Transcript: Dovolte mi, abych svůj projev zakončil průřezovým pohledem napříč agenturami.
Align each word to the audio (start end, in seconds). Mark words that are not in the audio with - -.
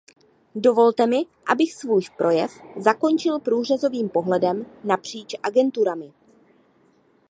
Dovolte 0.55 1.07
mi, 1.07 1.23
abych 1.45 1.73
svůj 1.75 2.03
projev 2.17 2.51
zakončil 2.77 3.39
průřezovým 3.39 4.09
pohledem 4.09 4.65
napříč 4.83 5.35
agenturami. 5.43 6.13